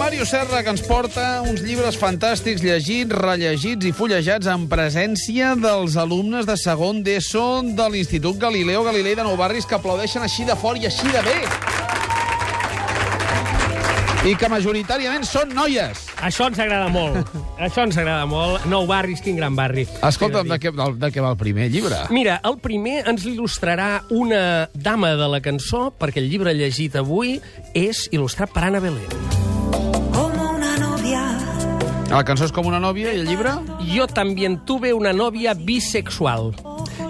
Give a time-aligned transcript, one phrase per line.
[0.00, 5.98] Màrius Serra, que ens porta uns llibres fantàstics, llegits, rellegits i fullejats en presència dels
[6.00, 7.42] alumnes de segon d'ESO
[7.76, 11.20] de l'Institut Galileo Galilei de Nou Barris, que aplaudeixen així de fort i així de
[11.26, 11.36] bé.
[14.24, 16.06] I que majoritàriament són noies.
[16.24, 17.34] Això ens agrada molt.
[17.68, 18.64] Això ens agrada molt.
[18.72, 19.84] Nou barris, quin gran barri.
[20.00, 22.06] Escolta'm, de què, de, què va el primer llibre?
[22.08, 27.36] Mira, el primer ens il·lustrarà una dama de la cançó, perquè el llibre llegit avui
[27.76, 29.39] és il·lustrat per Anna Belén.
[30.14, 31.22] Como una novia.
[32.10, 33.54] La cançó és com una nòvia i el llibre?
[33.92, 36.52] Jo també tuve una nòvia bisexual.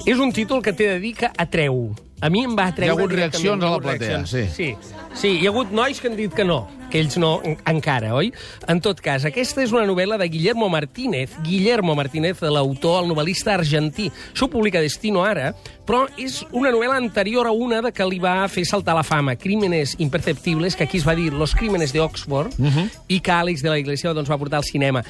[0.06, 1.90] És un títol que t'he de dir que atreu.
[2.20, 2.90] A mi em va atreure...
[2.90, 4.44] Hi ha hagut reaccions a la platea, sí.
[4.52, 4.74] Sí,
[5.14, 8.14] sí, hi ha hagut nois que han dit que no, que ells no en- encara,
[8.14, 8.32] oi?
[8.68, 11.30] En tot cas, aquesta és una novel·la de Guillermo Martínez.
[11.44, 14.10] Guillermo Martínez, l'autor, el novel·lista argentí.
[14.34, 15.54] Això ho publica Destino ara,
[15.86, 19.36] però és una novel·la anterior a una de que li va fer saltar la fama,
[19.36, 22.90] Crímenes imperceptibles, que aquí es va dir Los crímenes de Oxford, uh -huh.
[23.08, 25.02] i que Àlex de la Iglesia doncs, va portar al cinema.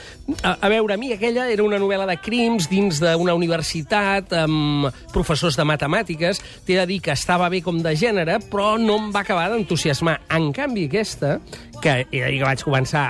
[0.42, 4.88] A, a veure, a mi aquella era una novel·la de crims dins d'una universitat amb
[5.12, 6.40] professors de matemàtiques.
[6.64, 10.20] T'he de dir que estava bé com de gènere, però no em va acabar d'entusiasmar.
[10.30, 11.40] En canvi, aquesta,
[11.82, 13.08] que era que vaig començar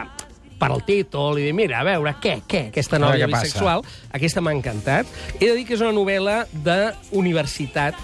[0.60, 3.46] per al títol i dir, mira, a veure, què, què, aquesta A veure què passa.
[3.48, 5.08] bisexual, aquesta m'ha encantat.
[5.38, 7.96] He de dir que és una novel·la d'universitat,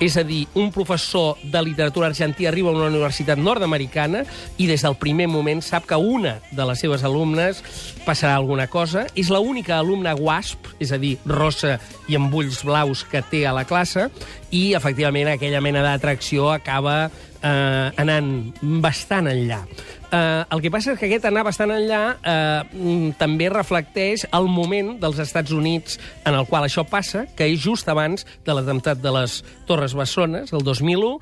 [0.00, 4.24] és a dir, un professor de literatura argentí arriba a una universitat nord-americana
[4.56, 7.60] i des del primer moment sap que una de les seves alumnes
[8.06, 9.04] passarà alguna cosa.
[9.14, 11.76] És l'única alumna WASP, és a dir, rossa
[12.08, 14.08] i amb ulls blaus que té a la classe,
[14.50, 19.62] i, efectivament, aquella mena d'atracció acaba eh, anant bastant enllà.
[20.10, 24.48] Eh, el que passa és que aquest anar bastant enllà eh, mm, també reflecteix el
[24.50, 28.98] moment dels Estats Units en el qual això passa, que és just abans de l'atemptat
[28.98, 31.12] de les Torres Bessones, el 2001,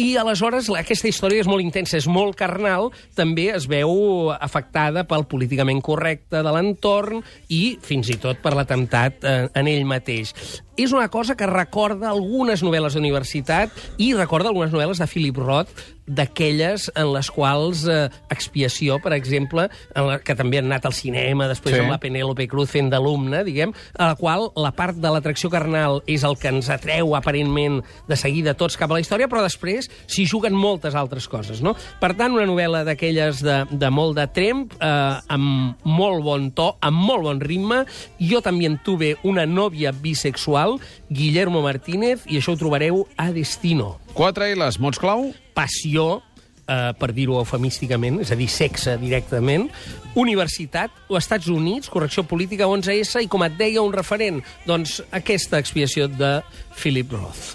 [0.00, 5.26] i aleshores aquesta història és molt intensa, és molt carnal, també es veu afectada pel
[5.30, 10.34] políticament correcte de l'entorn i fins i tot per l'atemptat eh, en ell mateix.
[10.74, 15.70] És una cosa que recorda algunes novel·les d'universitat i recorda algunes novel·les de Philip Roth,
[16.06, 20.96] d'aquelles en les quals eh, Expiació, per exemple, en la, que també han anat al
[20.96, 21.80] cinema, després sí.
[21.80, 26.02] amb la Penélope Cruz fent d'alumne, diguem, a la qual la part de l'atracció carnal
[26.10, 29.83] és el que ens atreu aparentment de seguida tots cap a la història, però després
[30.06, 31.74] s'hi juguen moltes altres coses, no?
[32.00, 36.72] Per tant, una novel·la d'aquelles de, de molt de tremp, eh, amb molt bon to,
[36.84, 37.84] amb molt bon ritme.
[38.20, 40.78] Jo també en tuve una nòvia bisexual,
[41.10, 43.98] Guillermo Martínez, i això ho trobareu a Destino.
[44.14, 45.32] Quatre L's, mots clau?
[45.54, 46.22] Passió,
[46.68, 49.68] eh, per dir-ho eufemísticament, és a dir, sexe directament,
[50.14, 55.60] universitat, o Estats Units, correcció política 11S, i com et deia un referent, doncs aquesta
[55.62, 56.38] expiació de
[56.74, 57.54] Philip Roth.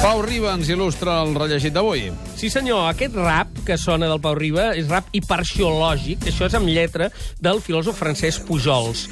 [0.00, 2.06] Pau Riba ens il·lustra el rellegit d'avui.
[2.40, 6.70] Sí, senyor, aquest rap que sona del Pau Riba és rap hiperxiològic, això és amb
[6.72, 9.02] lletra del filòsof francès Pujols.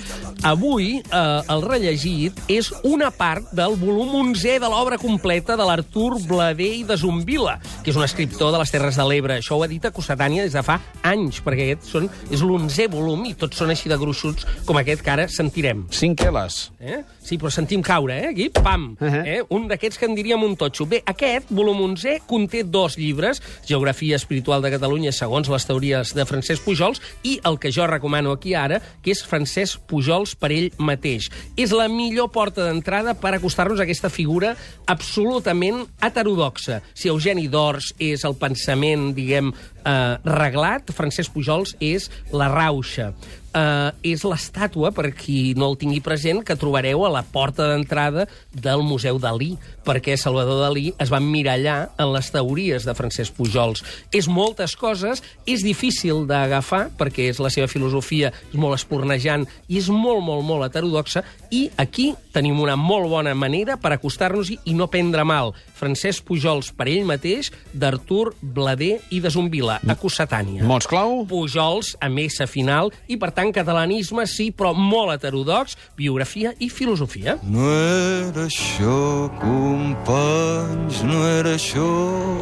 [0.49, 6.23] Avui, eh, el rellegit és una part del volum 11è de l'obra completa de l'Artur
[6.25, 9.37] Blader i de Zumbila, que és un escriptor de les Terres de l'Ebre.
[9.43, 13.35] Això ho edita Cossetània des de fa anys, perquè aquest són, és l'11è volum i
[13.35, 15.85] tots són així de gruixuts com aquest que ara sentirem.
[15.91, 16.71] Cinc L's.
[16.81, 17.03] Eh?
[17.21, 18.33] Sí, però sentim caure, eh?
[18.33, 18.97] Aquí, pam!
[18.97, 19.05] Uh.
[19.05, 19.27] -huh.
[19.27, 19.43] eh?
[19.51, 20.87] Un d'aquests que en diríem un totxo.
[20.87, 23.18] Bé, aquest, volum 11, conté dos llibres,
[23.67, 28.33] Geografia espiritual de Catalunya segons les teories de Francesc Pujols, i el que jo recomano
[28.33, 31.29] aquí ara, que és Francesc Pujols per ell mateix.
[31.57, 34.55] És la millor porta d'entrada per acostar-nos a aquesta figura
[34.87, 36.81] absolutament heterodoxa.
[36.95, 39.53] Si Eugeni d'Ors és el pensament, diguem,
[39.85, 43.13] eh, reglat, Francesc Pujols és la rauxa
[43.55, 48.27] eh, és l'estàtua, per qui no el tingui present, que trobareu a la porta d'entrada
[48.53, 49.55] del Museu Dalí,
[49.87, 53.85] perquè Salvador Dalí es va emmirallar en les teories de Francesc Pujols.
[54.13, 59.81] És moltes coses, és difícil d'agafar, perquè és la seva filosofia, és molt espornejant i
[59.81, 64.75] és molt, molt, molt heterodoxa, i aquí tenim una molt bona manera per acostar-nos-hi i
[64.77, 65.55] no prendre mal.
[65.79, 70.67] Francesc Pujols per ell mateix, d'Artur Blader i de Zumbila, a Cossetània.
[70.69, 71.23] Mots clau?
[71.29, 77.39] Pujols amb S final i, per tant, catalanisme sí, però molt heterodox, biografia i filosofia.
[77.43, 81.89] No era això, companys, no era això.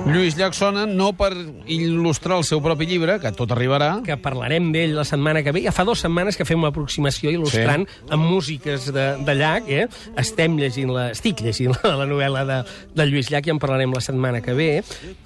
[0.07, 4.73] Lluís Llach sona no per il·lustrar el seu propi llibre, que tot arribarà, que parlarem
[4.75, 5.65] d'ell la setmana que ve.
[5.67, 7.99] Ja fa dues setmanes que fem una aproximació il·lustrant sí.
[8.13, 9.87] amb músiques de, de Llach, eh?
[10.19, 12.59] Estem llegint la, estic llegint la, la novel·la de,
[12.97, 14.71] de Lluís Llach i en parlarem la setmana que ve.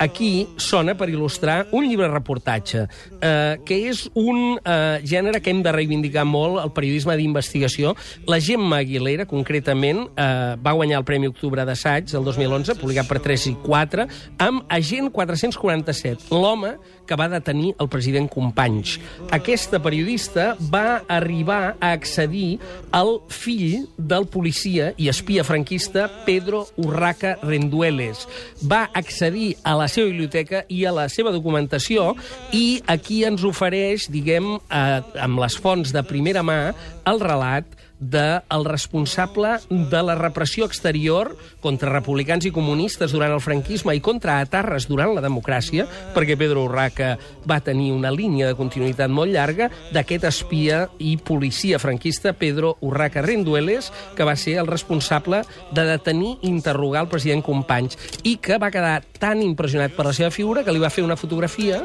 [0.02, 0.30] Aquí
[0.60, 2.86] sona per il·lustrar un llibre reportatge,
[3.20, 7.94] eh, que és un eh, gènere que hem de reivindicar molt, el periodisme d'investigació.
[8.30, 13.20] La Gemma Aguilera, concretament, eh, va guanyar el Premi Octubre d'Assaig del 2011, publicat per
[13.22, 14.08] 3 i 4,
[14.46, 16.76] amb Agent 447, l'home
[17.10, 18.94] que va detenir el president Companys.
[19.34, 22.60] Aquesta periodista va arribar a accedir
[22.94, 23.18] al
[23.60, 28.24] fill del policia i espia franquista Pedro Urraca Rendueles.
[28.64, 32.14] Va accedir a la seva biblioteca i a la seva documentació
[32.56, 36.72] i aquí ens ofereix, diguem, eh, amb les fonts de primera mà,
[37.04, 43.42] el relat del de responsable de la repressió exterior contra republicans i comunistes durant el
[43.44, 47.12] franquisme i contra atarres durant la democràcia, perquè Pedro Urraca
[47.48, 53.22] va tenir una línia de continuïtat molt llarga d'aquest espia i policia franquista Pedro Urraca
[53.22, 58.58] Rendueles, que va ser el responsable de detenir i interrogar el president Companys i que
[58.58, 61.84] va quedar tan impressionat per la seva figura que li va fer una fotografia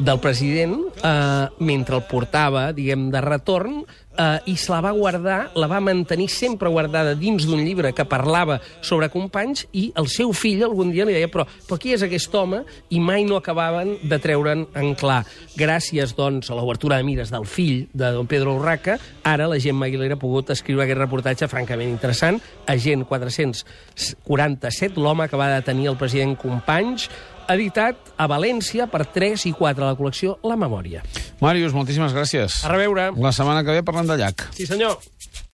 [0.00, 3.82] del president eh, mentre el portava, diguem, de retorn
[4.16, 8.06] eh, i se la va guardar, la va mantenir sempre guardada dins d'un llibre que
[8.08, 12.04] parlava sobre companys i el seu fill algun dia li deia però, però qui és
[12.06, 12.62] aquest home?
[12.90, 15.22] I mai no acabaven de treure'n en clar.
[15.58, 19.86] Gràcies, doncs, a l'obertura de mires del fill de don Pedro Urraca, ara la Gemma
[19.88, 25.98] Aguilera ha pogut escriure aquest reportatge francament interessant, Agent 447, l'home que va detenir el
[26.00, 27.08] president Companys,
[27.56, 31.02] editat a València per 3 i 4 a la col·lecció La Memòria.
[31.40, 32.60] Màrius, moltíssimes gràcies.
[32.64, 33.10] A reveure.
[33.16, 34.48] La setmana que ve parlem de llac.
[34.56, 34.98] Sí, senyor.